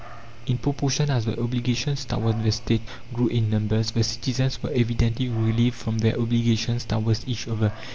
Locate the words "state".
2.51-2.81